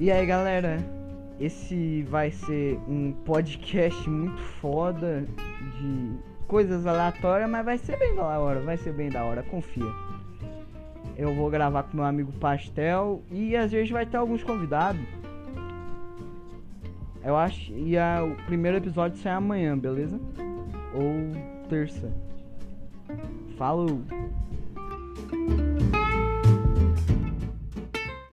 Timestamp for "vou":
11.34-11.50